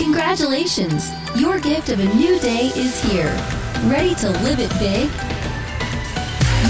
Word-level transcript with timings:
Congratulations! 0.00 1.10
Your 1.36 1.60
gift 1.60 1.90
of 1.90 2.00
a 2.00 2.14
new 2.14 2.40
day 2.40 2.72
is 2.74 3.02
here. 3.02 3.36
Ready 3.84 4.14
to 4.14 4.30
live 4.30 4.58
it 4.58 4.70
big? 4.78 5.10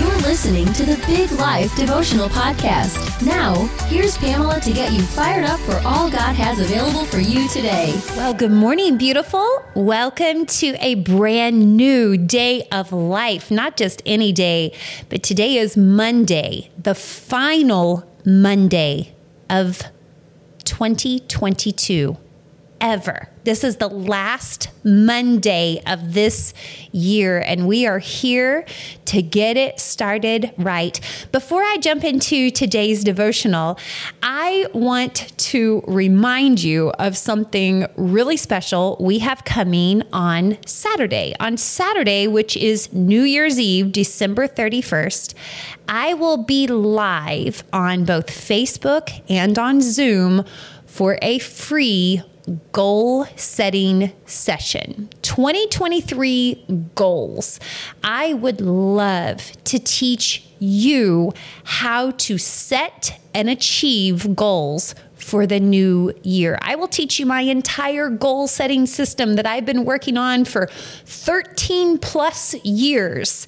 You're 0.01 0.19
listening 0.29 0.67
to 0.72 0.85
the 0.85 1.01
Big 1.06 1.30
Life 1.38 1.74
Devotional 1.77 2.29
Podcast. 2.29 3.24
Now, 3.24 3.54
here's 3.87 4.19
Pamela 4.19 4.61
to 4.61 4.72
get 4.72 4.93
you 4.93 5.01
fired 5.03 5.45
up 5.45 5.61
for 5.61 5.80
all 5.87 6.11
God 6.11 6.35
has 6.35 6.58
available 6.58 7.04
for 7.04 7.21
you 7.21 7.48
today. 7.48 7.94
Well, 8.16 8.35
good 8.35 8.51
morning, 8.51 8.98
beautiful. 8.98 9.65
Welcome 9.76 10.44
to 10.47 10.74
a 10.81 10.97
brand 10.97 11.76
new 11.76 12.17
day 12.17 12.67
of 12.72 12.92
life. 12.92 13.49
Not 13.49 13.76
just 13.76 14.03
any 14.04 14.33
day, 14.33 14.76
but 15.08 15.22
today 15.22 15.56
is 15.56 15.76
Monday, 15.76 16.73
the 16.77 16.97
final 16.97 18.10
Monday 18.24 19.15
of 19.48 19.84
2022 20.65 22.16
ever. 22.80 23.28
This 23.45 23.65
is 23.65 23.77
the 23.77 23.89
last 23.89 24.69
Monday 24.84 25.83
of 25.87 26.15
this 26.15 26.52
year, 26.93 27.39
and 27.39 27.66
we 27.66 27.87
are 27.87 27.98
here 27.98 28.65
to 29.06 29.23
get 29.23 29.56
it 29.56 29.80
started 29.80 30.53
right. 30.59 31.01
Before 31.33 31.62
I 31.62 31.79
jump 31.79 32.05
into 32.05 32.51
today's 32.51 33.03
devotional, 33.03 33.79
I 34.23 34.66
want 34.75 35.33
to 35.39 35.83
remind 35.87 36.62
you 36.62 36.91
of 36.91 37.16
something 37.16 37.87
really 37.97 38.37
special 38.37 38.97
we 39.01 39.20
have 39.20 39.45
coming 39.45 40.03
on 40.12 40.59
Saturday. 40.67 41.34
On 41.41 41.56
Saturday, 41.56 42.27
which 42.27 42.56
is 42.56 42.92
New 42.92 43.23
Year's 43.23 43.59
Eve, 43.59 43.92
December 43.92 44.48
31st, 44.48 45.34
I 45.89 46.15
will 46.15 46.45
be 46.45 46.67
live 46.67 47.65
on 47.73 48.05
both 48.05 48.27
Facebook 48.27 49.23
and 49.28 49.59
on 49.59 49.81
Zoom 49.81 50.45
for 50.87 51.19
a 51.23 51.39
free 51.39 52.23
goal 52.73 53.27
setting 53.37 54.13
session 54.27 55.09
2023 55.23 56.91
goals. 56.95 57.61
I 58.03 58.34
would 58.34 58.61
love 58.61 59.53
to 59.65 59.79
teach 59.79 60.47
you 60.59 61.33
how 61.65 62.11
to 62.12 62.39
set 62.39 63.19
and 63.34 63.48
achieve 63.48 64.34
goals 64.37 64.95
for 65.21 65.47
the 65.47 65.61
new 65.61 66.13
year. 66.23 66.59
I 66.63 66.77
will 66.77 66.89
teach 66.89 67.19
you 67.19 67.27
my 67.27 67.43
entire 67.43 68.11
goal 68.11 68.49
setting 68.49 68.87
system 68.87 69.37
that 69.37 69.47
I've 69.47 69.67
been 69.67 69.85
working 69.85 70.17
on 70.17 70.45
for 70.45 70.67
13 71.05 71.99
plus 71.99 72.55
years 72.65 73.47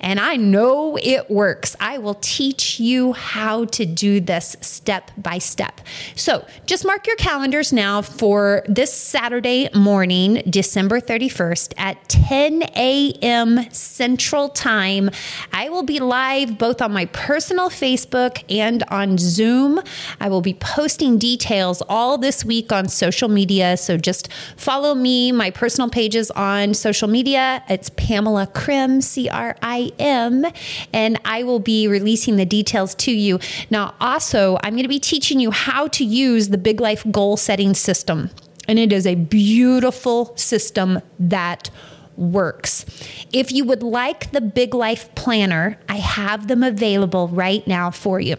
and 0.00 0.20
I 0.20 0.36
know 0.36 0.96
it 1.00 1.30
works. 1.30 1.74
I 1.80 1.98
will 1.98 2.16
teach 2.20 2.78
you 2.80 3.12
how 3.12 3.64
to 3.66 3.86
do 3.86 4.20
this 4.20 4.56
step 4.60 5.10
by 5.16 5.38
step. 5.38 5.80
So 6.14 6.46
just 6.66 6.84
mark 6.84 7.06
your 7.06 7.16
calendars 7.16 7.72
now 7.72 8.02
for 8.02 8.62
this 8.68 8.92
Saturday 8.92 9.68
morning, 9.74 10.42
December 10.48 11.00
31st 11.00 11.74
at 11.76 12.08
10 12.08 12.62
a.m. 12.76 13.70
Central 13.70 14.48
Time. 14.50 15.10
I 15.52 15.68
will 15.68 15.82
be 15.82 15.98
live 15.98 16.58
both 16.58 16.80
on 16.80 16.92
my 16.92 17.06
personal 17.06 17.70
Facebook 17.70 18.44
and 18.48 18.82
on 18.84 19.18
Zoom. 19.18 19.80
I 20.20 20.28
will 20.28 20.42
be 20.42 20.54
posting 20.54 21.07
details 21.16 21.82
all 21.88 22.18
this 22.18 22.44
week 22.44 22.72
on 22.72 22.88
social 22.88 23.30
media. 23.30 23.78
So 23.78 23.96
just 23.96 24.30
follow 24.56 24.94
me, 24.94 25.32
my 25.32 25.50
personal 25.50 25.88
pages 25.88 26.30
on 26.32 26.74
social 26.74 27.08
media. 27.08 27.62
It's 27.70 27.88
Pamela 27.88 28.46
Krim, 28.46 28.58
Crim, 28.68 29.00
C 29.00 29.30
R 29.30 29.56
I 29.62 29.92
M, 29.98 30.44
and 30.92 31.18
I 31.24 31.42
will 31.42 31.58
be 31.58 31.88
releasing 31.88 32.36
the 32.36 32.44
details 32.44 32.94
to 32.96 33.12
you. 33.12 33.38
Now, 33.70 33.94
also, 33.98 34.58
I'm 34.62 34.74
going 34.74 34.82
to 34.82 34.90
be 34.90 34.98
teaching 34.98 35.40
you 35.40 35.52
how 35.52 35.88
to 35.88 36.04
use 36.04 36.50
the 36.50 36.58
Big 36.58 36.78
Life 36.80 37.02
goal 37.10 37.38
setting 37.38 37.72
system. 37.72 38.28
And 38.66 38.78
it 38.78 38.92
is 38.92 39.06
a 39.06 39.14
beautiful 39.14 40.36
system 40.36 41.00
that 41.18 41.70
works. 42.18 42.84
If 43.32 43.52
you 43.52 43.64
would 43.64 43.82
like 43.82 44.32
the 44.32 44.42
Big 44.42 44.74
Life 44.74 45.14
Planner, 45.14 45.80
I 45.88 45.96
have 45.96 46.48
them 46.48 46.62
available 46.62 47.28
right 47.28 47.66
now 47.66 47.90
for 47.90 48.20
you. 48.20 48.36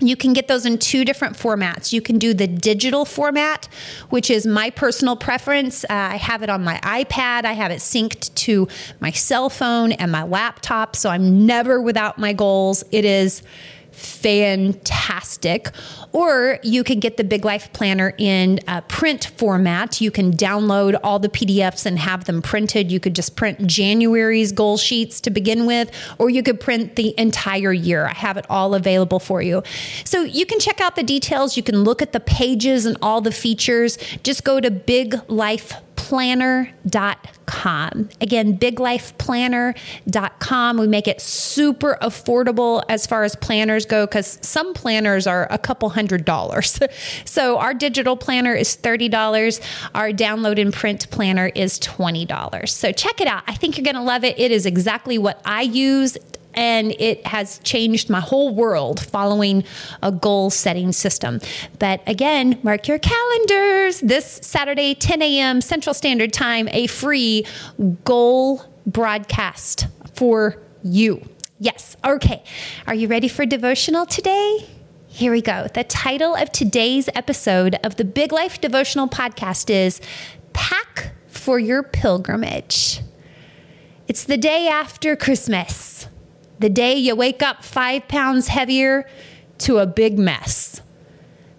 You 0.00 0.16
can 0.16 0.32
get 0.32 0.48
those 0.48 0.64
in 0.64 0.78
two 0.78 1.04
different 1.04 1.36
formats. 1.36 1.92
You 1.92 2.00
can 2.00 2.18
do 2.18 2.32
the 2.34 2.46
digital 2.46 3.04
format, 3.04 3.68
which 4.10 4.30
is 4.30 4.46
my 4.46 4.70
personal 4.70 5.16
preference. 5.16 5.84
Uh, 5.84 5.88
I 5.90 6.16
have 6.16 6.42
it 6.42 6.50
on 6.50 6.62
my 6.62 6.78
iPad, 6.82 7.44
I 7.44 7.52
have 7.52 7.70
it 7.70 7.80
synced 7.80 8.34
to 8.34 8.68
my 9.00 9.10
cell 9.10 9.50
phone 9.50 9.92
and 9.92 10.12
my 10.12 10.22
laptop, 10.22 10.94
so 10.94 11.10
I'm 11.10 11.46
never 11.46 11.80
without 11.80 12.18
my 12.18 12.32
goals. 12.32 12.84
It 12.92 13.04
is 13.04 13.42
fantastic. 13.98 15.70
Or 16.12 16.58
you 16.62 16.84
can 16.84 17.00
get 17.00 17.16
the 17.16 17.24
Big 17.24 17.44
Life 17.44 17.72
Planner 17.72 18.14
in 18.16 18.60
print 18.88 19.32
format. 19.36 20.00
You 20.00 20.10
can 20.10 20.32
download 20.32 20.98
all 21.02 21.18
the 21.18 21.28
PDFs 21.28 21.84
and 21.84 21.98
have 21.98 22.24
them 22.24 22.40
printed. 22.40 22.90
You 22.90 23.00
could 23.00 23.14
just 23.14 23.36
print 23.36 23.66
January's 23.66 24.52
goal 24.52 24.78
sheets 24.78 25.20
to 25.22 25.30
begin 25.30 25.66
with, 25.66 25.90
or 26.18 26.30
you 26.30 26.42
could 26.42 26.60
print 26.60 26.96
the 26.96 27.14
entire 27.18 27.72
year. 27.72 28.06
I 28.06 28.14
have 28.14 28.36
it 28.36 28.46
all 28.48 28.74
available 28.74 29.18
for 29.18 29.42
you. 29.42 29.62
So 30.04 30.22
you 30.22 30.46
can 30.46 30.60
check 30.60 30.80
out 30.80 30.96
the 30.96 31.02
details. 31.02 31.56
You 31.56 31.62
can 31.62 31.84
look 31.84 32.00
at 32.00 32.12
the 32.12 32.20
pages 32.20 32.86
and 32.86 32.96
all 33.02 33.20
the 33.20 33.32
features. 33.32 33.98
Just 34.22 34.44
go 34.44 34.60
to 34.60 34.70
Big 34.70 35.14
Life 35.28 35.74
biglifeplanner.com. 36.08 38.08
Again, 38.20 38.58
biglifeplanner.com. 38.58 40.78
We 40.78 40.86
make 40.86 41.08
it 41.08 41.20
super 41.20 41.98
affordable 42.02 42.84
as 42.88 43.06
far 43.06 43.24
as 43.24 43.34
planners 43.36 43.84
go 43.86 44.06
because 44.06 44.38
some 44.42 44.74
planners 44.74 45.26
are 45.26 45.48
a 45.50 45.58
couple 45.58 45.88
hundred 45.90 46.24
dollars. 46.24 46.78
so 47.24 47.58
our 47.58 47.74
digital 47.74 48.16
planner 48.16 48.54
is 48.54 48.76
$30. 48.76 49.60
Our 49.94 50.10
download 50.10 50.60
and 50.60 50.72
print 50.72 51.10
planner 51.10 51.50
is 51.54 51.78
$20. 51.80 52.68
So 52.68 52.92
check 52.92 53.20
it 53.20 53.28
out. 53.28 53.42
I 53.46 53.54
think 53.54 53.76
you're 53.76 53.84
going 53.84 53.96
to 53.96 54.02
love 54.02 54.24
it. 54.24 54.38
It 54.38 54.50
is 54.50 54.64
exactly 54.66 55.18
what 55.18 55.40
I 55.44 55.62
use 55.62 56.16
and 56.58 56.90
it 56.98 57.24
has 57.24 57.60
changed 57.60 58.10
my 58.10 58.18
whole 58.18 58.52
world 58.52 58.98
following 58.98 59.62
a 60.02 60.10
goal 60.10 60.50
setting 60.50 60.90
system. 60.90 61.40
But 61.78 62.02
again, 62.04 62.58
mark 62.64 62.88
your 62.88 62.98
calendars. 62.98 64.00
This 64.00 64.40
Saturday, 64.42 64.96
10 64.96 65.22
a.m. 65.22 65.60
Central 65.60 65.94
Standard 65.94 66.32
Time, 66.32 66.68
a 66.72 66.88
free 66.88 67.46
goal 68.04 68.64
broadcast 68.86 69.86
for 70.14 70.60
you. 70.82 71.22
Yes. 71.60 71.96
Okay. 72.04 72.42
Are 72.88 72.94
you 72.94 73.06
ready 73.06 73.28
for 73.28 73.46
devotional 73.46 74.04
today? 74.04 74.66
Here 75.06 75.30
we 75.30 75.42
go. 75.42 75.68
The 75.72 75.84
title 75.84 76.34
of 76.34 76.50
today's 76.50 77.08
episode 77.14 77.76
of 77.84 77.96
the 77.96 78.04
Big 78.04 78.32
Life 78.32 78.60
Devotional 78.60 79.06
Podcast 79.06 79.70
is 79.70 80.00
Pack 80.52 81.12
for 81.28 81.60
Your 81.60 81.84
Pilgrimage. 81.84 83.00
It's 84.08 84.24
the 84.24 84.36
day 84.36 84.66
after 84.66 85.14
Christmas 85.14 86.08
the 86.58 86.68
day 86.68 86.94
you 86.94 87.14
wake 87.14 87.42
up 87.42 87.64
five 87.64 88.08
pounds 88.08 88.48
heavier 88.48 89.08
to 89.58 89.78
a 89.78 89.86
big 89.86 90.18
mess, 90.18 90.80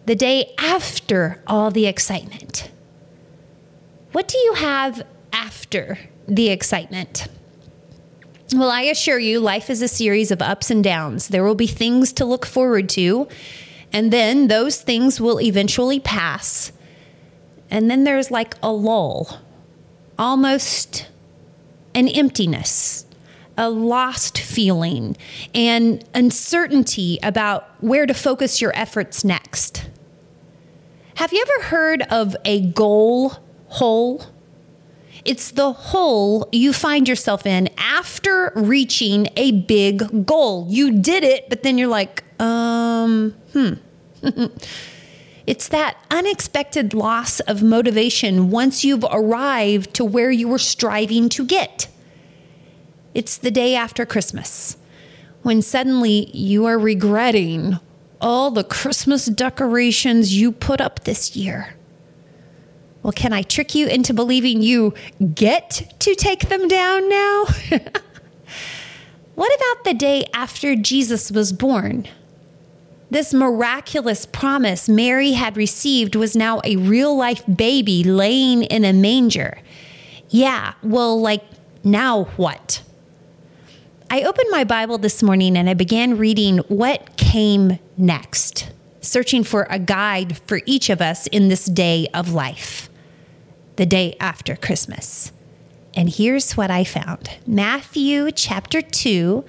the 0.06 0.16
day 0.16 0.54
after 0.58 1.42
all 1.48 1.72
the 1.72 1.88
excitement. 1.88 2.72
What 4.12 4.28
do 4.28 4.38
you 4.38 4.54
have 4.56 5.06
after 5.32 6.00
the 6.28 6.50
excitement? 6.50 7.28
Well, 8.54 8.72
I 8.72 8.82
assure 8.82 9.20
you, 9.20 9.40
life 9.40 9.70
is 9.70 9.82
a 9.82 9.88
series 9.88 10.32
of 10.32 10.42
ups 10.42 10.72
and 10.72 10.84
downs. 10.84 11.28
There 11.28 11.44
will 11.44 11.56
be 11.56 11.68
things 11.68 12.12
to 12.14 12.26
look 12.26 12.46
forward 12.46 12.90
to, 12.90 13.28
and 13.94 14.12
then 14.12 14.48
those 14.48 14.82
things 14.82 15.22
will 15.22 15.40
eventually 15.40 16.00
pass. 16.00 16.72
And 17.70 17.92
then 17.92 18.04
there's 18.06 18.32
like 18.32 18.56
a 18.64 18.72
lull, 18.72 19.40
almost 20.18 21.08
an 21.94 22.08
emptiness 22.08 23.06
a 23.60 23.70
lost 23.70 24.40
feeling 24.40 25.18
and 25.54 26.04
uncertainty 26.14 27.20
about 27.22 27.70
where 27.84 28.06
to 28.06 28.14
focus 28.14 28.62
your 28.62 28.72
efforts 28.74 29.26
next. 29.26 29.90
Have 31.16 31.34
you 31.34 31.46
ever 31.46 31.66
heard 31.66 32.02
of 32.04 32.38
a 32.46 32.62
goal 32.68 33.34
hole? 33.68 34.24
It's 35.26 35.52
the 35.52 35.74
hole 35.74 36.48
you 36.54 36.72
find 36.72 37.06
yourself 37.06 37.46
in 37.46 37.70
after 37.78 38.54
reaching 38.56 39.28
a 39.36 39.52
big 39.52 40.26
goal. 40.26 40.66
You 40.70 41.02
did 41.02 41.26
it, 41.26 41.50
but 41.50 41.62
then 41.62 41.78
you're 41.78 41.90
like, 41.90 42.24
um, 42.42 43.36
hmm. 43.52 43.74
it's 45.46 45.68
that 45.68 45.98
unexpected 46.10 46.94
loss 46.94 47.42
of 47.42 47.62
motivation 47.62 48.52
once 48.52 48.86
you've 48.86 49.06
arrived 49.12 49.94
to 49.96 50.06
where 50.06 50.32
you 50.32 50.48
were 50.48 50.58
striving 50.58 51.28
to 51.28 51.46
get. 51.46 51.90
It's 53.14 53.38
the 53.38 53.52
day 53.52 53.76
after 53.76 54.06
Christmas 54.06 54.78
when 55.42 55.62
suddenly 55.62 56.30
you 56.36 56.66
are 56.66 56.78
regretting 56.78 57.80
all 58.22 58.52
the 58.52 58.64
Christmas 58.64 59.26
decorations 59.26 60.36
you 60.40 60.52
put 60.52 60.82
up 60.82 61.04
this 61.04 61.36
year. 61.36 61.76
Well, 63.02 63.14
can 63.14 63.32
I 63.32 63.44
trick 63.44 63.74
you 63.76 63.88
into 63.88 64.14
believing 64.14 64.62
you 64.62 64.94
get 65.34 65.96
to 66.00 66.16
take 66.16 66.50
them 66.50 66.68
down 66.68 67.10
now? 67.10 67.46
what 69.36 69.56
about 69.56 69.86
the 69.86 69.94
day 69.94 70.26
after 70.34 70.76
Jesus 70.76 71.32
was 71.32 71.54
born? 71.54 72.08
This 73.10 73.34
miraculous 73.34 74.26
promise 74.26 74.90
Mary 74.90 75.32
had 75.32 75.58
received 75.58 76.16
was 76.16 76.36
now 76.36 76.62
a 76.64 76.76
real 76.76 77.16
life 77.16 77.44
baby 77.54 78.04
laying 78.04 78.64
in 78.64 78.84
a 78.84 78.94
manger. 78.94 79.60
Yeah, 80.30 80.74
well, 80.84 81.20
like, 81.20 81.44
now 81.84 82.26
what? 82.36 82.84
I 84.12 84.24
opened 84.24 84.50
my 84.50 84.64
Bible 84.64 84.98
this 84.98 85.22
morning 85.22 85.56
and 85.56 85.70
I 85.70 85.76
began 85.76 86.18
reading 86.18 86.58
what 86.68 87.16
came 87.16 87.78
next, 87.96 88.72
searching 89.02 89.44
for 89.44 89.68
a 89.70 89.78
guide 89.78 90.40
for 90.48 90.62
each 90.66 90.90
of 90.90 91.00
us 91.00 91.28
in 91.28 91.48
this 91.48 91.66
day 91.66 92.08
of 92.12 92.34
life, 92.34 92.90
the 93.76 93.86
day 93.86 94.18
after 94.20 94.56
Christmas. 94.56 95.32
And 95.94 96.10
here's 96.10 96.58
what 96.58 96.72
I 96.72 96.86
found 96.86 97.30
Matthew 97.46 98.32
chapter 98.32 98.82
2. 98.82 99.46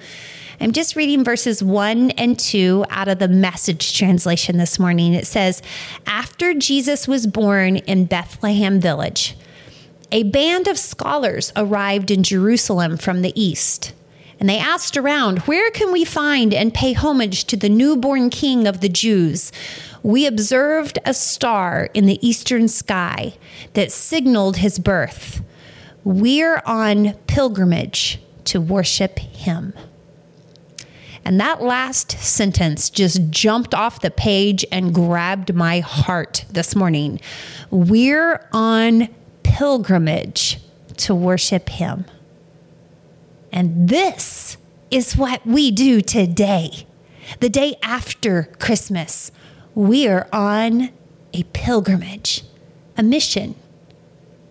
I'm 0.59 0.73
just 0.73 0.95
reading 0.95 1.23
verses 1.23 1.63
1 1.63 2.11
and 2.11 2.37
2 2.37 2.85
out 2.91 3.07
of 3.07 3.17
the 3.17 3.27
message 3.27 3.97
translation 3.97 4.57
this 4.57 4.77
morning. 4.77 5.15
It 5.15 5.25
says, 5.25 5.63
After 6.05 6.53
Jesus 6.53 7.07
was 7.07 7.25
born 7.25 7.77
in 7.77 8.05
Bethlehem 8.05 8.79
village, 8.79 9.35
a 10.11 10.21
band 10.21 10.67
of 10.67 10.77
scholars 10.77 11.51
arrived 11.55 12.11
in 12.11 12.21
Jerusalem 12.21 12.97
from 12.97 13.23
the 13.23 13.33
east. 13.41 13.93
And 14.41 14.49
they 14.49 14.57
asked 14.57 14.97
around, 14.97 15.39
Where 15.41 15.69
can 15.69 15.91
we 15.91 16.03
find 16.03 16.51
and 16.51 16.73
pay 16.73 16.93
homage 16.93 17.45
to 17.45 17.55
the 17.55 17.69
newborn 17.69 18.31
king 18.31 18.65
of 18.65 18.81
the 18.81 18.89
Jews? 18.89 19.51
We 20.01 20.25
observed 20.25 20.97
a 21.05 21.13
star 21.13 21.89
in 21.93 22.07
the 22.07 22.27
eastern 22.27 22.67
sky 22.67 23.35
that 23.75 23.91
signaled 23.91 24.57
his 24.57 24.79
birth. 24.79 25.43
We're 26.03 26.63
on 26.65 27.13
pilgrimage 27.27 28.19
to 28.45 28.59
worship 28.59 29.19
him. 29.19 29.73
And 31.23 31.39
that 31.39 31.61
last 31.61 32.09
sentence 32.09 32.89
just 32.89 33.29
jumped 33.29 33.75
off 33.75 34.01
the 34.01 34.09
page 34.09 34.65
and 34.71 34.91
grabbed 34.91 35.53
my 35.53 35.81
heart 35.81 36.45
this 36.49 36.75
morning. 36.75 37.21
We're 37.69 38.43
on 38.51 39.07
pilgrimage 39.43 40.57
to 40.97 41.13
worship 41.13 41.69
him. 41.69 42.05
And 43.51 43.89
this 43.89 44.57
is 44.89 45.15
what 45.17 45.45
we 45.45 45.71
do 45.71 46.01
today, 46.01 46.85
the 47.39 47.49
day 47.49 47.75
after 47.83 48.43
Christmas. 48.59 49.31
We 49.75 50.07
are 50.07 50.27
on 50.33 50.89
a 51.33 51.43
pilgrimage, 51.43 52.43
a 52.97 53.03
mission, 53.03 53.55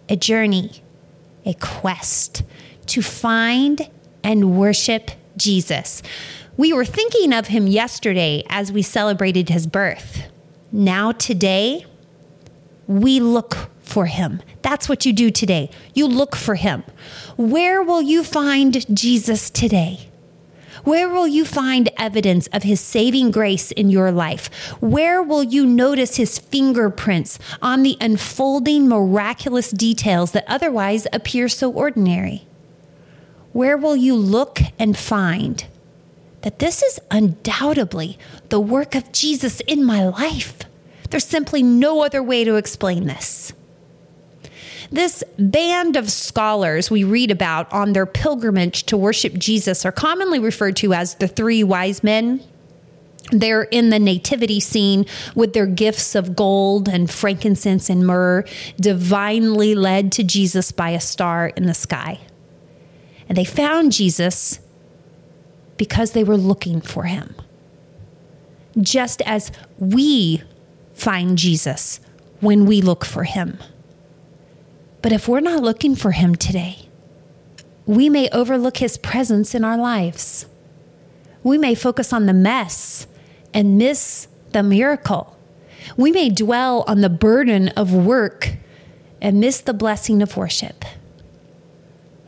a 0.09 0.17
journey 0.17 0.83
a 1.45 1.55
quest 1.55 2.43
to 2.87 3.03
find 3.03 3.89
and 4.23 4.59
worship 4.59 5.11
Jesus. 5.37 6.03
We 6.57 6.73
were 6.73 6.85
thinking 6.85 7.33
of 7.33 7.49
him 7.49 7.67
yesterday 7.67 8.45
as 8.49 8.73
we 8.73 8.83
celebrated 8.83 9.49
his 9.49 9.67
birth. 9.67 10.25
Now, 10.73 11.13
today, 11.13 11.87
we 12.87 13.21
look 13.21 13.71
for 13.91 14.07
him. 14.07 14.41
That's 14.63 14.89
what 14.89 15.05
you 15.05 15.13
do 15.13 15.31
today. 15.31 15.71
You 15.95 16.07
look 16.07 16.37
for 16.37 16.55
him. 16.55 16.85
Where 17.37 17.83
will 17.83 18.03
you 18.03 18.23
find 18.23 18.87
Jesus 18.97 19.51
today? 19.51 20.11
Where 20.85 21.09
will 21.09 21.27
you 21.27 21.45
find 21.45 21.91
evidence 21.99 22.47
of 22.49 22.63
his 22.63 22.81
saving 22.81 23.33
grace 23.33 23.71
in 23.71 23.91
your 23.91 24.11
life? 24.11 24.47
Where 24.81 25.23
will 25.23 25.43
you 25.43 25.67
notice 25.67 26.17
his 26.17 26.39
fingerprints 26.39 27.39
on 27.61 27.83
the 27.83 27.99
unfolding 28.01 28.89
miraculous 28.89 29.71
details 29.71 30.33
that 30.33 30.45
otherwise 30.47 31.07
appear 31.13 31.49
so 31.49 31.71
ordinary? 31.71 32.47
Where 33.53 33.77
will 33.77 33.97
you 33.97 34.15
look 34.15 34.61
and 34.79 34.97
find 34.97 35.67
that 36.43 36.61
this 36.61 36.83
is 36.83 37.01
undoubtedly 37.11 38.19
the 38.49 38.61
work 38.61 38.95
of 38.95 39.13
Jesus 39.13 39.61
in 39.67 39.85
my 39.85 40.07
life? 40.07 40.61
There's 41.11 41.27
simply 41.27 41.63
no 41.63 42.03
other 42.03 42.23
way 42.23 42.45
to 42.45 42.55
explain 42.55 43.07
this. 43.07 43.53
This 44.93 45.23
band 45.39 45.97
of 45.97 46.11
scholars 46.11 46.91
we 46.91 47.05
read 47.05 47.31
about 47.31 47.73
on 47.73 47.93
their 47.93 48.07
pilgrimage 48.07 48.85
to 48.87 48.97
worship 48.97 49.35
Jesus 49.35 49.85
are 49.87 49.93
commonly 49.93 50.41
referred 50.41 50.77
to 50.77 50.93
as 50.93 51.15
the 51.15 51.29
three 51.29 51.63
wise 51.63 52.03
men. 52.03 52.43
They're 53.31 53.63
in 53.63 53.91
the 53.91 54.01
nativity 54.01 54.59
scene 54.59 55.07
with 55.37 55.53
their 55.53 55.67
gifts 55.67 56.17
of 56.17 56.35
gold 56.35 56.89
and 56.89 57.09
frankincense 57.09 57.89
and 57.89 58.05
myrrh, 58.05 58.45
divinely 58.81 59.77
led 59.77 60.11
to 60.13 60.25
Jesus 60.25 60.73
by 60.73 60.91
a 60.91 61.01
star 61.01 61.49
in 61.49 61.67
the 61.67 61.75
sky. 61.75 62.19
And 63.29 63.39
they 63.39 63.45
found 63.45 63.93
Jesus 63.93 64.59
because 65.77 66.13
they 66.13 66.25
were 66.25 66.37
looking 66.37 66.81
for 66.81 67.05
him. 67.05 67.37
Just 68.81 69.23
as 69.23 69.53
we 69.79 70.43
find 70.95 71.39
Jesus 71.39 72.01
when 72.41 72.67
we 72.67 72.83
look 72.83 73.05
for 73.05 73.23
him. 73.23 73.59
But 75.03 75.13
if 75.13 75.29
we're 75.29 75.41
not 75.41 75.63
looking 75.63 75.97
for 75.97 76.13
Him 76.13 76.35
today, 76.35 76.89
we 77.87 78.09
may 78.09 78.29
overlook 78.31 78.79
His 78.79 78.99
presence 78.99 79.55
in 79.55 79.65
our 79.65 79.77
lives. 79.77 80.47
We 81.43 81.59
may 81.59 81.75
focus 81.75 82.13
on 82.13 82.27
the 82.27 82.35
mess 82.35 83.07
and 83.55 83.79
miss 83.79 84.29
the 84.53 84.63
miracle. 84.63 85.37
We 85.97 86.13
may 86.13 86.29
dwell 86.29 86.85
on 86.87 87.01
the 87.01 87.09
burden 87.09 87.69
of 87.71 87.95
work 87.95 88.53
and 89.21 89.41
miss 89.41 89.61
the 89.61 89.75
blessing 89.75 90.23
of 90.23 90.37
worship. 90.37 90.85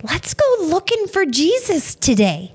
Let's 0.02 0.34
go 0.34 0.44
looking 0.62 1.06
for 1.06 1.24
Jesus 1.24 1.94
today. 1.94 2.52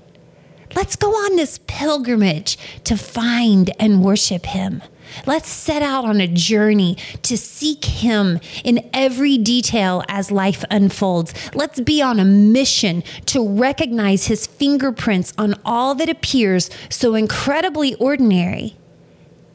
Let's 0.74 0.96
go 0.96 1.10
on 1.10 1.36
this 1.36 1.60
pilgrimage 1.66 2.58
to 2.84 2.96
find 2.96 3.70
and 3.80 4.04
worship 4.04 4.46
Him. 4.46 4.82
Let's 5.26 5.48
set 5.48 5.82
out 5.82 6.04
on 6.04 6.20
a 6.20 6.28
journey 6.28 6.96
to 7.22 7.36
seek 7.36 7.84
Him 7.84 8.40
in 8.64 8.88
every 8.92 9.38
detail 9.38 10.02
as 10.08 10.30
life 10.30 10.64
unfolds. 10.70 11.34
Let's 11.54 11.80
be 11.80 12.02
on 12.02 12.20
a 12.20 12.24
mission 12.24 13.02
to 13.26 13.46
recognize 13.46 14.26
His 14.26 14.46
fingerprints 14.46 15.32
on 15.38 15.54
all 15.64 15.94
that 15.96 16.08
appears 16.08 16.70
so 16.88 17.14
incredibly 17.14 17.94
ordinary 17.96 18.76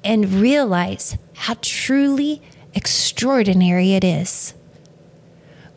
and 0.04 0.34
realize 0.34 1.18
how 1.36 1.56
truly 1.62 2.42
extraordinary 2.74 3.94
it 3.94 4.04
is. 4.04 4.54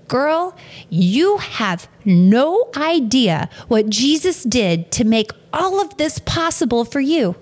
Girl, 0.09 0.57
you 0.89 1.39
have 1.39 1.89
no 2.05 2.71
idea 2.77 3.49
what 3.67 3.91
Jesus 3.91 4.45
did 4.45 4.93
to 4.93 5.05
make 5.05 5.33
all 5.53 5.81
of 5.81 5.97
this 5.97 6.21
possible 6.21 6.85
for 6.85 7.01
you. 7.01 7.35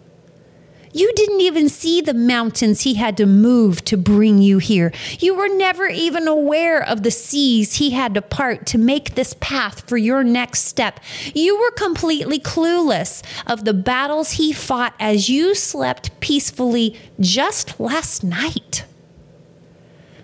You 0.96 1.12
didn't 1.16 1.40
even 1.40 1.68
see 1.68 2.00
the 2.00 2.14
mountains 2.14 2.82
he 2.82 2.94
had 2.94 3.16
to 3.16 3.26
move 3.26 3.84
to 3.86 3.96
bring 3.96 4.38
you 4.40 4.58
here. 4.58 4.92
You 5.18 5.34
were 5.34 5.48
never 5.48 5.88
even 5.88 6.28
aware 6.28 6.80
of 6.80 7.02
the 7.02 7.10
seas 7.10 7.74
he 7.74 7.90
had 7.90 8.14
to 8.14 8.22
part 8.22 8.64
to 8.66 8.78
make 8.78 9.16
this 9.16 9.34
path 9.40 9.88
for 9.88 9.96
your 9.96 10.22
next 10.22 10.60
step. 10.60 11.00
You 11.34 11.58
were 11.58 11.72
completely 11.72 12.38
clueless 12.38 13.24
of 13.44 13.64
the 13.64 13.74
battles 13.74 14.32
he 14.32 14.52
fought 14.52 14.94
as 15.00 15.28
you 15.28 15.56
slept 15.56 16.20
peacefully 16.20 16.96
just 17.18 17.80
last 17.80 18.22
night. 18.22 18.84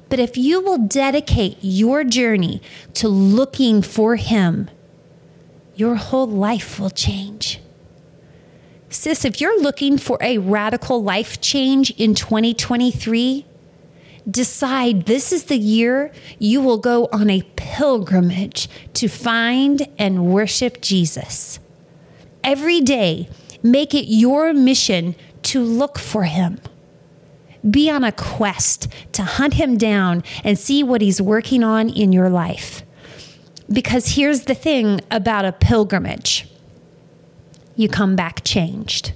But 0.08 0.20
if 0.20 0.36
you 0.36 0.60
will 0.60 0.78
dedicate 0.78 1.58
your 1.60 2.04
journey 2.04 2.62
to 2.94 3.08
looking 3.08 3.82
for 3.82 4.14
him, 4.14 4.70
your 5.74 5.96
whole 5.96 6.28
life 6.28 6.78
will 6.78 6.90
change. 6.90 7.58
Sis, 8.92 9.24
if 9.24 9.40
you're 9.40 9.62
looking 9.62 9.98
for 9.98 10.18
a 10.20 10.38
radical 10.38 11.00
life 11.00 11.40
change 11.40 11.92
in 11.92 12.12
2023, 12.12 13.46
decide 14.28 15.06
this 15.06 15.32
is 15.32 15.44
the 15.44 15.56
year 15.56 16.10
you 16.40 16.60
will 16.60 16.76
go 16.76 17.08
on 17.12 17.30
a 17.30 17.42
pilgrimage 17.54 18.68
to 18.94 19.06
find 19.06 19.86
and 19.96 20.26
worship 20.26 20.82
Jesus. 20.82 21.60
Every 22.42 22.80
day, 22.80 23.28
make 23.62 23.94
it 23.94 24.06
your 24.06 24.52
mission 24.52 25.14
to 25.42 25.62
look 25.62 25.96
for 25.96 26.24
him. 26.24 26.60
Be 27.70 27.88
on 27.88 28.02
a 28.02 28.10
quest 28.10 28.88
to 29.12 29.22
hunt 29.22 29.54
him 29.54 29.78
down 29.78 30.24
and 30.42 30.58
see 30.58 30.82
what 30.82 31.00
he's 31.00 31.22
working 31.22 31.62
on 31.62 31.90
in 31.90 32.12
your 32.12 32.28
life. 32.28 32.82
Because 33.72 34.16
here's 34.16 34.46
the 34.46 34.54
thing 34.56 35.00
about 35.12 35.44
a 35.44 35.52
pilgrimage 35.52 36.49
you 37.76 37.88
come 37.88 38.16
back 38.16 38.44
changed. 38.44 39.12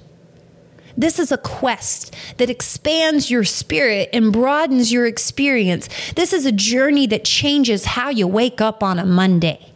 This 0.96 1.18
is 1.18 1.32
a 1.32 1.38
quest 1.38 2.14
that 2.36 2.50
expands 2.50 3.30
your 3.30 3.44
spirit 3.44 4.10
and 4.12 4.32
broadens 4.32 4.92
your 4.92 5.06
experience. 5.06 5.88
This 6.14 6.32
is 6.32 6.46
a 6.46 6.52
journey 6.52 7.06
that 7.08 7.24
changes 7.24 7.84
how 7.84 8.10
you 8.10 8.28
wake 8.28 8.60
up 8.60 8.82
on 8.82 8.98
a 8.98 9.04
Monday. 9.04 9.72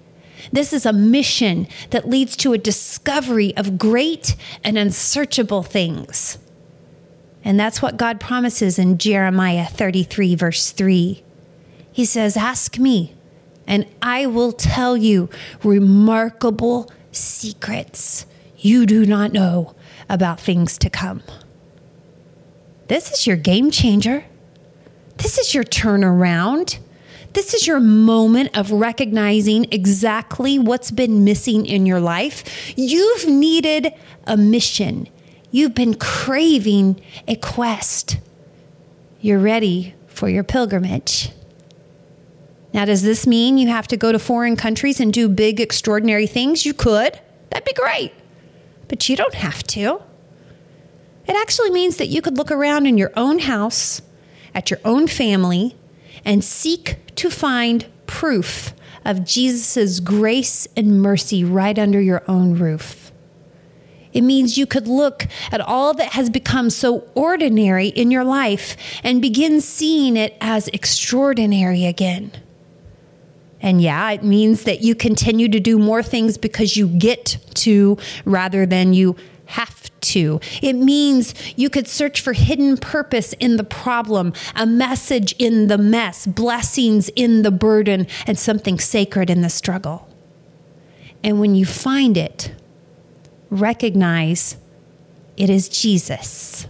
This 0.52 0.72
is 0.72 0.86
a 0.86 0.92
mission 0.92 1.66
that 1.90 2.08
leads 2.08 2.36
to 2.36 2.52
a 2.52 2.58
discovery 2.58 3.56
of 3.56 3.78
great 3.78 4.36
and 4.62 4.78
unsearchable 4.78 5.62
things. 5.62 6.38
And 7.44 7.58
that's 7.58 7.82
what 7.82 7.96
God 7.96 8.20
promises 8.20 8.78
in 8.78 8.98
Jeremiah 8.98 9.66
33, 9.66 10.34
verse 10.34 10.70
3. 10.70 11.22
He 11.90 12.04
says, 12.04 12.36
Ask 12.36 12.78
me, 12.78 13.14
and 13.66 13.86
I 14.00 14.26
will 14.26 14.52
tell 14.52 14.96
you 14.96 15.28
remarkable 15.64 16.90
secrets 17.10 18.26
you 18.58 18.86
do 18.86 19.06
not 19.06 19.32
know 19.32 19.74
about 20.08 20.40
things 20.40 20.78
to 20.78 20.90
come. 20.90 21.22
This 22.88 23.12
is 23.12 23.26
your 23.26 23.36
game 23.36 23.70
changer. 23.70 24.24
This 25.18 25.38
is 25.38 25.54
your 25.54 25.64
turnaround. 25.64 26.78
This 27.34 27.54
is 27.54 27.66
your 27.66 27.80
moment 27.80 28.56
of 28.56 28.72
recognizing 28.72 29.66
exactly 29.70 30.58
what's 30.58 30.90
been 30.90 31.24
missing 31.24 31.66
in 31.66 31.86
your 31.86 32.00
life. 32.00 32.72
You've 32.76 33.28
needed 33.28 33.92
a 34.26 34.36
mission. 34.36 35.08
You've 35.50 35.74
been 35.74 35.94
craving 35.94 37.00
a 37.26 37.36
quest. 37.36 38.18
You're 39.20 39.38
ready 39.38 39.94
for 40.06 40.28
your 40.28 40.44
pilgrimage. 40.44 41.30
Now, 42.72 42.84
does 42.84 43.02
this 43.02 43.26
mean 43.26 43.58
you 43.58 43.68
have 43.68 43.88
to 43.88 43.96
go 43.96 44.12
to 44.12 44.18
foreign 44.18 44.56
countries 44.56 45.00
and 45.00 45.12
do 45.12 45.28
big, 45.28 45.60
extraordinary 45.60 46.26
things? 46.26 46.66
You 46.66 46.74
could. 46.74 47.18
That'd 47.50 47.64
be 47.64 47.72
great. 47.72 48.12
But 48.88 49.08
you 49.08 49.16
don't 49.16 49.34
have 49.34 49.62
to. 49.64 50.02
It 51.26 51.36
actually 51.36 51.70
means 51.70 51.98
that 51.98 52.08
you 52.08 52.22
could 52.22 52.38
look 52.38 52.50
around 52.50 52.86
in 52.86 52.96
your 52.96 53.12
own 53.16 53.40
house, 53.40 54.00
at 54.54 54.70
your 54.70 54.80
own 54.84 55.06
family, 55.06 55.76
and 56.24 56.42
seek 56.42 56.96
to 57.16 57.30
find 57.30 57.86
proof 58.06 58.72
of 59.04 59.24
Jesus' 59.24 60.00
grace 60.00 60.66
and 60.76 61.00
mercy 61.00 61.44
right 61.44 61.78
under 61.78 62.00
your 62.00 62.22
own 62.26 62.58
roof. 62.58 63.12
It 64.12 64.22
means 64.22 64.56
you 64.56 64.66
could 64.66 64.88
look 64.88 65.26
at 65.52 65.60
all 65.60 65.94
that 65.94 66.12
has 66.12 66.30
become 66.30 66.70
so 66.70 67.08
ordinary 67.14 67.88
in 67.88 68.10
your 68.10 68.24
life 68.24 68.76
and 69.04 69.20
begin 69.20 69.60
seeing 69.60 70.16
it 70.16 70.36
as 70.40 70.68
extraordinary 70.68 71.84
again. 71.84 72.32
And 73.60 73.82
yeah, 73.82 74.10
it 74.12 74.22
means 74.22 74.64
that 74.64 74.82
you 74.82 74.94
continue 74.94 75.48
to 75.48 75.60
do 75.60 75.78
more 75.78 76.02
things 76.02 76.38
because 76.38 76.76
you 76.76 76.86
get 76.86 77.38
to 77.54 77.98
rather 78.24 78.66
than 78.66 78.92
you 78.92 79.16
have 79.46 79.90
to. 80.00 80.40
It 80.62 80.74
means 80.74 81.34
you 81.56 81.70
could 81.70 81.88
search 81.88 82.20
for 82.20 82.34
hidden 82.34 82.76
purpose 82.76 83.32
in 83.34 83.56
the 83.56 83.64
problem, 83.64 84.32
a 84.54 84.66
message 84.66 85.34
in 85.38 85.68
the 85.68 85.78
mess, 85.78 86.26
blessings 86.26 87.08
in 87.10 87.42
the 87.42 87.50
burden, 87.50 88.06
and 88.26 88.38
something 88.38 88.78
sacred 88.78 89.30
in 89.30 89.40
the 89.40 89.48
struggle. 89.48 90.08
And 91.24 91.40
when 91.40 91.54
you 91.54 91.66
find 91.66 92.16
it, 92.16 92.52
recognize 93.50 94.56
it 95.36 95.50
is 95.50 95.68
Jesus. 95.68 96.66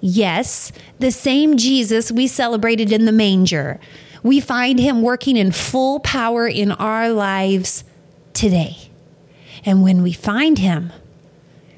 Yes, 0.00 0.72
the 0.98 1.10
same 1.10 1.56
Jesus 1.56 2.10
we 2.10 2.26
celebrated 2.26 2.92
in 2.92 3.04
the 3.04 3.12
manger. 3.12 3.78
We 4.24 4.40
find 4.40 4.80
him 4.80 5.02
working 5.02 5.36
in 5.36 5.52
full 5.52 6.00
power 6.00 6.48
in 6.48 6.72
our 6.72 7.10
lives 7.10 7.84
today. 8.32 8.76
And 9.64 9.82
when 9.82 10.02
we 10.02 10.12
find 10.12 10.58
him, 10.58 10.92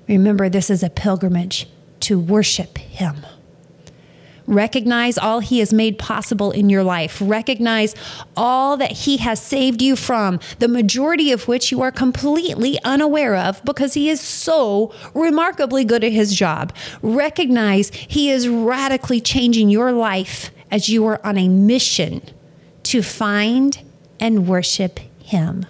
remember 0.09 0.49
this 0.49 0.71
is 0.71 0.83
a 0.83 0.89
pilgrimage 0.89 1.69
to 2.01 2.19
worship 2.19 2.79
him. 2.79 3.17
Recognize 4.47 5.19
all 5.19 5.41
He 5.41 5.59
has 5.59 5.73
made 5.73 5.99
possible 5.99 6.53
in 6.53 6.71
your 6.71 6.85
life. 6.85 7.19
Recognize 7.21 7.97
all 8.37 8.77
that 8.77 8.93
He 8.93 9.17
has 9.17 9.43
saved 9.43 9.83
you 9.83 9.97
from, 9.97 10.39
the 10.61 10.69
majority 10.69 11.33
of 11.33 11.49
which 11.49 11.73
you 11.73 11.83
are 11.83 11.91
completely 11.91 12.79
unaware 12.85 13.35
of 13.35 13.65
because 13.65 13.95
He 13.95 14.09
is 14.09 14.21
so 14.21 14.95
remarkably 15.15 15.85
good 15.85 16.05
at 16.05 16.13
His 16.13 16.33
job. 16.33 16.73
Recognize 17.03 17.91
He 17.91 18.31
is 18.31 18.49
radically 18.49 19.21
changing 19.21 19.69
your 19.69 19.91
life 19.91 20.53
as 20.71 20.89
you 20.89 21.07
are 21.07 21.25
on 21.25 21.39
a 21.39 21.49
mission 21.49 22.23
to 22.85 23.03
find 23.03 23.83
and 24.21 24.49
worship 24.49 25.01
Him. 25.19 25.67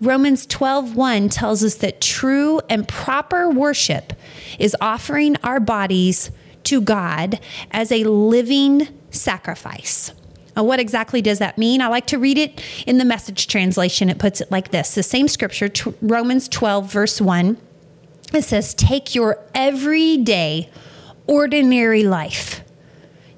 Romans 0.00 0.46
12:1 0.46 1.28
tells 1.30 1.64
us 1.64 1.74
that 1.76 2.00
true 2.00 2.60
and 2.68 2.86
proper 2.86 3.50
worship 3.50 4.12
is 4.58 4.76
offering 4.80 5.36
our 5.42 5.58
bodies 5.58 6.30
to 6.64 6.80
God 6.80 7.40
as 7.70 7.90
a 7.90 8.04
living 8.04 8.88
sacrifice. 9.10 10.12
Now, 10.56 10.64
what 10.64 10.80
exactly 10.80 11.22
does 11.22 11.38
that 11.38 11.56
mean? 11.56 11.80
I 11.80 11.86
like 11.86 12.06
to 12.08 12.18
read 12.18 12.36
it 12.36 12.60
in 12.86 12.98
the 12.98 13.04
message 13.04 13.46
translation. 13.46 14.08
It 14.08 14.18
puts 14.18 14.40
it 14.40 14.50
like 14.50 14.70
this 14.70 14.94
the 14.94 15.02
same 15.02 15.28
scripture, 15.28 15.70
Romans 16.02 16.48
12, 16.48 16.92
verse 16.92 17.20
1. 17.20 17.56
It 18.34 18.42
says, 18.42 18.74
Take 18.74 19.14
your 19.14 19.38
everyday, 19.54 20.68
ordinary 21.26 22.02
life. 22.02 22.62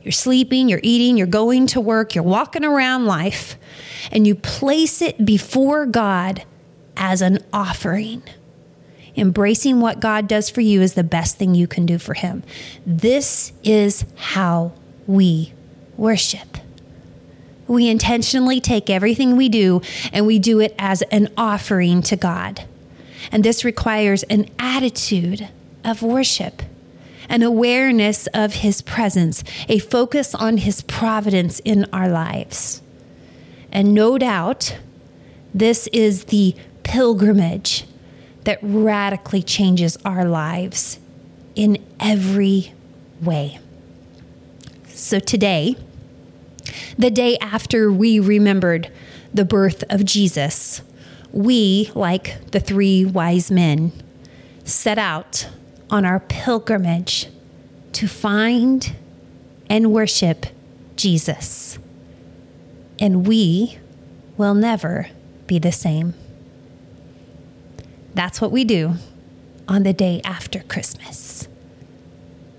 You're 0.03 0.13
sleeping, 0.13 0.69
you're 0.69 0.81
eating, 0.83 1.17
you're 1.17 1.27
going 1.27 1.67
to 1.69 1.81
work, 1.81 2.15
you're 2.15 2.25
walking 2.25 2.65
around 2.65 3.07
life, 3.07 3.57
and 4.11 4.27
you 4.27 4.35
place 4.35 5.03
it 5.03 5.25
before 5.25 5.87
God 5.87 6.45
as 6.97 7.23
an 7.23 7.39
offering. 7.53 8.23
Embracing 9.17 9.81
what 9.81 10.01
God 10.01 10.29
does 10.29 10.49
for 10.49 10.61
you 10.61 10.81
is 10.81 10.95
the 10.95 11.05
best 11.05 11.37
thing 11.37 11.55
you 11.55 11.67
can 11.67 11.85
do 11.85 11.99
for 11.99 12.15
Him. 12.15 12.43
This 12.87 13.53
is 13.63 14.05
how 14.17 14.73
we 15.07 15.53
worship. 15.97 16.57
We 17.67 17.89
intentionally 17.89 18.61
take 18.61 18.91
everything 18.91 19.37
we 19.37 19.49
do 19.49 19.83
and 20.13 20.27
we 20.27 20.39
do 20.39 20.61
it 20.61 20.75
as 20.79 21.03
an 21.03 21.29
offering 21.37 22.03
to 22.03 22.17
God. 22.17 22.65
And 23.31 23.45
this 23.45 23.65
requires 23.65 24.23
an 24.25 24.49
attitude 24.59 25.49
of 25.85 26.03
worship, 26.03 26.63
an 27.31 27.43
awareness 27.43 28.27
of 28.35 28.55
His 28.55 28.83
presence, 28.83 29.43
a 29.69 29.79
focus 29.79 30.35
on 30.35 30.59
His 30.59 30.83
providence 30.83 31.61
in 31.61 31.87
our 31.93 32.09
lives. 32.09 32.83
And 33.73 33.95
no 33.95 34.19
doubt, 34.19 34.77
this 35.55 35.87
is 35.93 36.25
the 36.25 36.57
pilgrimage 36.83 37.87
that 38.45 38.59
radically 38.63 39.43
changes 39.43 39.97
our 40.05 40.25
lives 40.25 40.99
in 41.55 41.79
every 42.01 42.75
way. 43.23 43.61
So 44.89 45.21
today, 45.21 45.77
the 46.99 47.11
day 47.11 47.39
after 47.39 47.93
we 47.93 48.19
remembered 48.19 48.91
the 49.33 49.45
birth 49.45 49.85
of 49.89 50.05
Jesus, 50.05 50.83
we, 51.33 51.93
like 51.95 52.51
the 52.51 52.61
three 52.61 53.05
wise 53.05 53.51
men, 53.53 53.93
set 54.65 54.99
out 54.99 55.49
on 55.91 56.05
our 56.05 56.21
pilgrimage 56.21 57.27
to 57.93 58.07
find 58.07 58.95
and 59.69 59.93
worship 59.93 60.47
Jesus. 60.97 61.79
And 62.99 63.27
we 63.27 63.79
will 64.37 64.55
never 64.55 65.09
be 65.47 65.59
the 65.59 65.73
same. 65.73 66.15
That's 68.15 68.41
what 68.41 68.53
we 68.53 68.65
do 68.65 68.95
on 69.69 69.83
the 69.83 69.93
day 69.93 70.21
after 70.25 70.61
Christmas. 70.61 71.49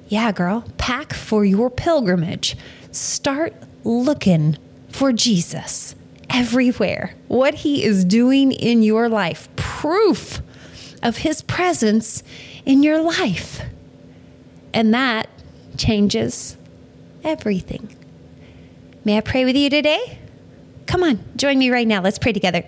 Yeah, 0.08 0.32
girl, 0.32 0.66
pack 0.78 1.14
for 1.14 1.46
your 1.46 1.70
pilgrimage. 1.70 2.58
Start 2.92 3.54
looking 3.84 4.58
for 4.90 5.14
Jesus 5.14 5.96
everywhere, 6.30 7.14
what 7.28 7.56
he 7.56 7.84
is 7.84 8.06
doing 8.06 8.52
in 8.52 8.84
your 8.84 9.10
life, 9.10 9.48
proof 9.56 10.42
of 11.04 11.18
his 11.18 11.42
presence 11.42 12.24
in 12.66 12.84
your 12.84 13.02
life. 13.02 13.62
And 14.74 14.94
that 14.94 15.30
changes 15.78 16.58
everything. 17.24 17.96
May 19.04 19.18
I 19.18 19.22
pray 19.22 19.46
with 19.46 19.56
you 19.56 19.70
today? 19.70 20.20
Come 20.86 21.04
on, 21.04 21.20
join 21.36 21.58
me 21.58 21.70
right 21.70 21.88
now. 21.88 22.02
Let's 22.02 22.20
pray 22.20 22.34
together. 22.34 22.64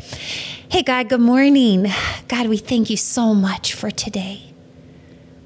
Hey, 0.70 0.82
God, 0.82 1.10
good 1.10 1.22
morning. 1.22 1.88
God, 2.28 2.48
we 2.48 2.58
thank 2.58 2.90
you 2.90 2.98
so 2.98 3.34
much 3.34 3.74
for 3.74 3.92
today. 3.92 4.54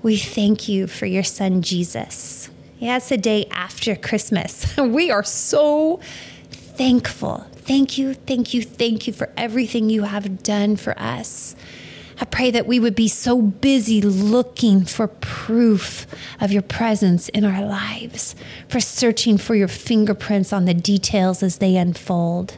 We 0.03 0.17
thank 0.17 0.69
you 0.69 0.87
for 0.87 1.05
your 1.05 1.23
son, 1.23 1.61
Jesus. 1.61 2.49
Yeah, 2.79 2.97
it's 2.97 3.09
the 3.09 3.17
day 3.17 3.47
after 3.51 3.95
Christmas. 3.95 4.77
We 4.77 5.11
are 5.11 5.23
so 5.23 5.99
thankful. 6.51 7.47
Thank 7.53 7.97
you, 7.97 8.13
thank 8.13 8.53
you, 8.53 8.61
thank 8.61 9.07
you 9.07 9.13
for 9.13 9.33
everything 9.35 9.89
you 9.89 10.03
have 10.03 10.43
done 10.43 10.77
for 10.77 10.97
us. 10.97 11.55
I 12.19 12.25
pray 12.25 12.51
that 12.51 12.65
we 12.65 12.79
would 12.79 12.95
be 12.95 13.07
so 13.07 13.41
busy 13.41 14.01
looking 14.01 14.85
for 14.85 15.07
proof 15.07 16.07
of 16.41 16.51
your 16.51 16.63
presence 16.63 17.29
in 17.29 17.45
our 17.45 17.63
lives, 17.63 18.35
for 18.67 18.79
searching 18.79 19.37
for 19.37 19.53
your 19.53 19.67
fingerprints 19.67 20.51
on 20.51 20.65
the 20.65 20.73
details 20.73 21.43
as 21.43 21.57
they 21.57 21.75
unfold 21.75 22.57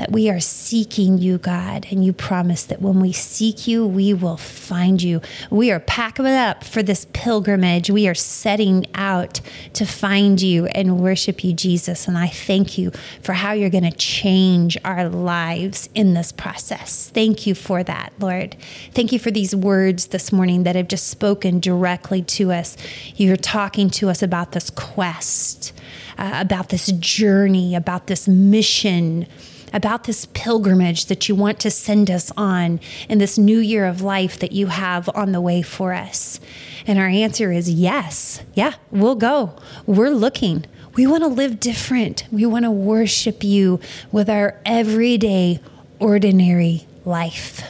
that 0.00 0.10
we 0.10 0.30
are 0.30 0.40
seeking 0.40 1.18
you, 1.18 1.36
God, 1.36 1.86
and 1.90 2.02
you 2.02 2.14
promise 2.14 2.64
that 2.64 2.80
when 2.80 3.00
we 3.00 3.12
seek 3.12 3.66
you, 3.66 3.86
we 3.86 4.14
will 4.14 4.38
find 4.38 5.02
you. 5.02 5.20
We 5.50 5.70
are 5.70 5.78
packing 5.78 6.24
up 6.24 6.64
for 6.64 6.82
this 6.82 7.06
pilgrimage. 7.12 7.90
We 7.90 8.08
are 8.08 8.14
setting 8.14 8.86
out 8.94 9.42
to 9.74 9.84
find 9.84 10.40
you 10.40 10.64
and 10.68 10.98
worship 11.00 11.44
you, 11.44 11.52
Jesus. 11.52 12.08
And 12.08 12.16
I 12.16 12.28
thank 12.28 12.78
you 12.78 12.92
for 13.22 13.34
how 13.34 13.52
you're 13.52 13.68
going 13.68 13.84
to 13.84 13.94
change 13.94 14.78
our 14.86 15.06
lives 15.06 15.90
in 15.94 16.14
this 16.14 16.32
process. 16.32 17.10
Thank 17.12 17.46
you 17.46 17.54
for 17.54 17.82
that, 17.82 18.14
Lord. 18.18 18.56
Thank 18.94 19.12
you 19.12 19.18
for 19.18 19.30
these 19.30 19.54
words 19.54 20.06
this 20.06 20.32
morning 20.32 20.62
that 20.62 20.76
have 20.76 20.88
just 20.88 21.08
spoken 21.08 21.60
directly 21.60 22.22
to 22.22 22.52
us. 22.52 22.74
You're 23.16 23.36
talking 23.36 23.90
to 23.90 24.08
us 24.08 24.22
about 24.22 24.52
this 24.52 24.70
quest, 24.70 25.74
uh, 26.16 26.32
about 26.36 26.70
this 26.70 26.86
journey, 26.86 27.74
about 27.74 28.06
this 28.06 28.26
mission 28.26 29.26
about 29.72 30.04
this 30.04 30.26
pilgrimage 30.26 31.06
that 31.06 31.28
you 31.28 31.34
want 31.34 31.60
to 31.60 31.70
send 31.70 32.10
us 32.10 32.32
on 32.36 32.80
in 33.08 33.18
this 33.18 33.38
new 33.38 33.58
year 33.58 33.86
of 33.86 34.00
life 34.00 34.38
that 34.38 34.52
you 34.52 34.68
have 34.68 35.08
on 35.14 35.32
the 35.32 35.40
way 35.40 35.62
for 35.62 35.92
us? 35.92 36.40
And 36.86 36.98
our 36.98 37.08
answer 37.08 37.52
is 37.52 37.70
yes. 37.70 38.42
Yeah, 38.54 38.74
we'll 38.90 39.14
go. 39.14 39.56
We're 39.86 40.10
looking. 40.10 40.66
We 40.94 41.06
want 41.06 41.22
to 41.22 41.28
live 41.28 41.60
different. 41.60 42.24
We 42.32 42.46
want 42.46 42.64
to 42.64 42.70
worship 42.70 43.44
you 43.44 43.80
with 44.10 44.28
our 44.28 44.60
everyday, 44.64 45.60
ordinary 45.98 46.86
life. 47.04 47.62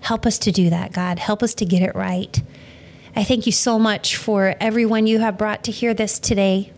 Help 0.00 0.26
us 0.26 0.38
to 0.40 0.52
do 0.52 0.70
that, 0.70 0.92
God. 0.92 1.18
Help 1.18 1.42
us 1.42 1.54
to 1.54 1.64
get 1.64 1.82
it 1.82 1.94
right. 1.94 2.42
I 3.16 3.24
thank 3.24 3.46
you 3.46 3.52
so 3.52 3.78
much 3.78 4.16
for 4.16 4.54
everyone 4.60 5.06
you 5.06 5.20
have 5.20 5.38
brought 5.38 5.64
to 5.64 5.72
hear 5.72 5.94
this 5.94 6.18
today. 6.18 6.72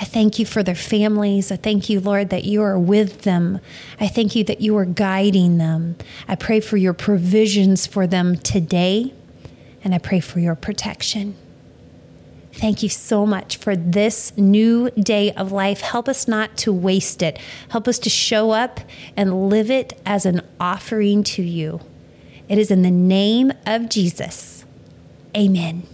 I 0.00 0.04
thank 0.04 0.38
you 0.38 0.46
for 0.46 0.62
their 0.62 0.76
families. 0.76 1.50
I 1.50 1.56
thank 1.56 1.90
you, 1.90 1.98
Lord, 1.98 2.30
that 2.30 2.44
you 2.44 2.62
are 2.62 2.78
with 2.78 3.22
them. 3.22 3.58
I 3.98 4.06
thank 4.06 4.36
you 4.36 4.44
that 4.44 4.60
you 4.60 4.76
are 4.76 4.84
guiding 4.84 5.58
them. 5.58 5.96
I 6.28 6.36
pray 6.36 6.60
for 6.60 6.76
your 6.76 6.94
provisions 6.94 7.86
for 7.86 8.06
them 8.06 8.36
today, 8.36 9.12
and 9.82 9.94
I 9.94 9.98
pray 9.98 10.20
for 10.20 10.38
your 10.38 10.54
protection. 10.54 11.34
Thank 12.52 12.82
you 12.82 12.88
so 12.88 13.26
much 13.26 13.56
for 13.56 13.76
this 13.76 14.36
new 14.36 14.90
day 14.90 15.32
of 15.32 15.52
life. 15.52 15.80
Help 15.80 16.08
us 16.08 16.28
not 16.28 16.56
to 16.58 16.72
waste 16.72 17.20
it. 17.20 17.38
Help 17.70 17.88
us 17.88 17.98
to 18.00 18.10
show 18.10 18.52
up 18.52 18.80
and 19.16 19.48
live 19.48 19.70
it 19.70 20.00
as 20.06 20.26
an 20.26 20.42
offering 20.60 21.24
to 21.24 21.42
you. 21.42 21.80
It 22.48 22.58
is 22.58 22.70
in 22.70 22.82
the 22.82 22.90
name 22.90 23.52
of 23.66 23.88
Jesus. 23.88 24.64
Amen. 25.36 25.86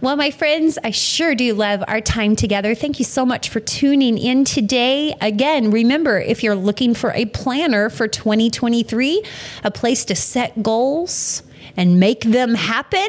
Well, 0.00 0.16
my 0.16 0.30
friends, 0.30 0.78
I 0.82 0.90
sure 0.90 1.34
do 1.34 1.54
love 1.54 1.82
our 1.86 2.00
time 2.00 2.36
together. 2.36 2.74
Thank 2.74 2.98
you 2.98 3.04
so 3.04 3.24
much 3.24 3.48
for 3.48 3.60
tuning 3.60 4.18
in 4.18 4.44
today. 4.44 5.14
Again, 5.20 5.70
remember 5.70 6.18
if 6.18 6.42
you're 6.42 6.54
looking 6.54 6.94
for 6.94 7.12
a 7.12 7.26
planner 7.26 7.90
for 7.90 8.08
2023, 8.08 9.22
a 9.64 9.70
place 9.70 10.04
to 10.06 10.14
set 10.14 10.62
goals 10.62 11.42
and 11.76 12.00
make 12.00 12.22
them 12.22 12.54
happen, 12.54 13.08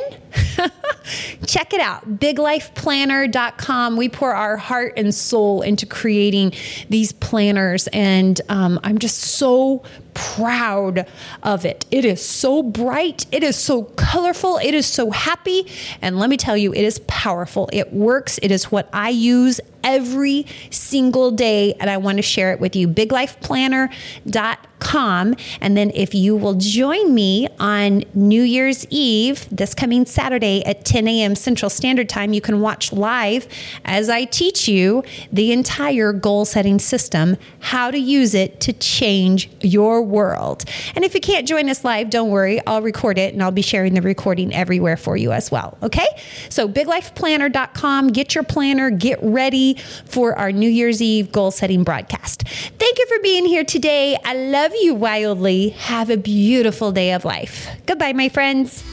check 1.46 1.74
it 1.74 1.79
out 1.79 2.19
biglifeplanner.com. 2.19 3.96
We 3.96 4.10
pour 4.10 4.34
our 4.34 4.57
heart 4.57 4.93
and 4.98 5.13
soul 5.13 5.62
into 5.62 5.86
creating 5.86 6.53
these 6.89 7.13
planners, 7.13 7.88
and 7.88 8.39
um, 8.50 8.79
I'm 8.84 8.98
just 8.98 9.19
so 9.19 9.84
proud 10.17 11.07
of 11.43 11.63
it. 11.63 11.86
It 11.91 12.03
is 12.03 12.25
so 12.25 12.63
bright, 12.63 13.27
it 13.31 13.43
is 13.43 13.55
so 13.55 13.83
colorful, 13.83 14.57
it 14.57 14.74
is 14.74 14.88
so 14.88 15.12
happy, 15.12 15.67
and 16.01 16.19
let 16.19 16.29
me 16.29 16.36
tell 16.38 16.57
you, 16.57 16.74
it 16.74 16.83
is 16.83 17.00
powerful. 17.07 17.69
It 17.71 17.93
works, 17.93 18.39
it 18.41 18.51
is 18.51 18.71
what 18.71 18.89
I 18.91 19.09
use 19.09 19.62
every 19.83 20.47
single 20.69 21.31
day, 21.31 21.74
and 21.79 21.89
I 21.89 21.95
want 21.97 22.17
to 22.17 22.21
share 22.21 22.51
it 22.51 22.59
with 22.59 22.75
you. 22.75 22.89
BigLifePlanner.com. 22.89 25.36
And 25.62 25.77
then 25.77 25.91
if 25.95 26.13
you 26.13 26.36
will 26.36 26.55
join 26.55 27.15
me 27.15 27.47
on 27.59 28.03
New 28.13 28.43
Year's 28.43 28.86
Eve, 28.89 29.47
this 29.50 29.74
coming 29.74 30.05
Saturday 30.05 30.62
at 30.65 30.83
10 30.86 31.07
a.m. 31.07 31.36
Central 31.36 31.69
Standard 31.69 32.09
Time, 32.09 32.33
you 32.33 32.41
can 32.41 32.59
watch 32.59 32.91
live 32.91 33.47
as 33.86 34.09
I 34.09 34.25
teach 34.25 34.67
you 34.67 35.05
the 35.31 35.53
entire 35.53 36.12
goal 36.12 36.43
setting 36.45 36.79
system, 36.79 37.38
how 37.59 37.89
to 37.89 37.97
use 37.97 38.36
it 38.36 38.59
to 38.62 38.74
change 38.74 39.50
your 39.62 40.01
world. 40.07 40.63
And 40.95 41.03
if 41.03 41.13
you 41.13 41.21
can't 41.21 41.47
join 41.47 41.69
us 41.69 41.83
live, 41.83 42.09
don't 42.09 42.29
worry, 42.29 42.65
I'll 42.65 42.81
record 42.81 43.17
it 43.17 43.33
and 43.33 43.43
I'll 43.43 43.51
be 43.51 43.61
sharing 43.61 43.93
the 43.93 44.01
recording 44.01 44.53
everywhere 44.53 44.97
for 44.97 45.17
you 45.17 45.31
as 45.31 45.51
well. 45.51 45.77
Okay? 45.83 46.07
So, 46.49 46.67
biglifeplanner.com, 46.67 48.09
get 48.09 48.35
your 48.35 48.43
planner, 48.43 48.89
get 48.89 49.19
ready 49.21 49.75
for 50.05 50.37
our 50.37 50.51
New 50.51 50.69
Year's 50.69 51.01
Eve 51.01 51.31
goal 51.31 51.51
setting 51.51 51.83
broadcast. 51.83 52.47
Thank 52.47 52.97
you 52.99 53.05
for 53.07 53.19
being 53.21 53.45
here 53.45 53.63
today. 53.63 54.17
I 54.23 54.35
love 54.35 54.71
you 54.73 54.95
wildly. 54.95 55.69
Have 55.69 56.09
a 56.09 56.17
beautiful 56.17 56.91
day 56.91 57.11
of 57.13 57.25
life. 57.25 57.67
Goodbye, 57.85 58.13
my 58.13 58.29
friends. 58.29 58.83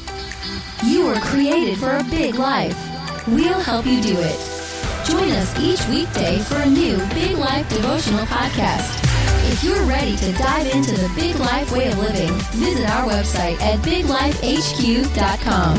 You 0.84 1.06
were 1.06 1.20
created 1.20 1.78
for 1.78 1.96
a 1.96 2.04
big 2.04 2.34
life. 2.34 2.76
We'll 3.26 3.60
help 3.60 3.86
you 3.86 4.02
do 4.02 4.16
it. 4.18 4.54
Join 5.06 5.30
us 5.32 5.58
each 5.60 5.86
weekday 5.88 6.38
for 6.38 6.56
a 6.56 6.66
new 6.66 6.96
Big 7.14 7.36
Life 7.36 7.68
devotional 7.68 8.24
podcast. 8.26 9.03
If 9.54 9.62
you're 9.62 9.84
ready 9.84 10.16
to 10.16 10.32
dive 10.32 10.66
into 10.66 10.96
the 10.96 11.08
big 11.14 11.36
life 11.36 11.70
way 11.70 11.86
of 11.86 11.96
living, 11.96 12.32
visit 12.58 12.90
our 12.90 13.08
website 13.08 13.60
at 13.60 13.78
biglifehq.com. 13.84 15.78